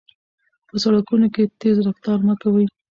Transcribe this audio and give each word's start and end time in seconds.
په 0.67 0.75
سړکونو 0.83 1.27
کې 1.33 1.43
تېز 1.61 1.75
رفتار 1.87 2.19
مه 2.27 2.35
کوئ. 2.41 2.65